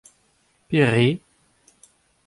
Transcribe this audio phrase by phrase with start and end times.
[0.69, 1.07] Pere?